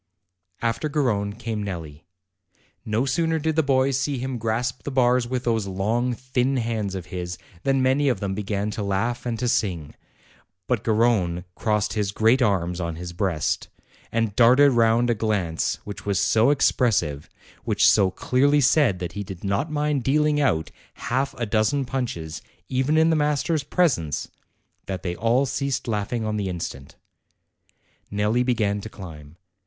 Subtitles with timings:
[0.63, 2.05] After Garrone came Nelli.
[2.83, 6.95] No sooner did the boys see him grasp the bars with those long, thin hands
[6.95, 9.93] of his, than many of them began to laugh and to sing;
[10.65, 13.67] but Garrone crossed his great arms on his breast,
[14.11, 17.29] and darted round a glance which was so expressive,
[17.63, 22.41] which so clearly said that he did not mind dealing out half a dozen punches,
[22.69, 24.29] even in the master's presence,
[24.87, 26.95] that they all ceased laughing on the instant.
[28.09, 29.37] Nelli began to climb.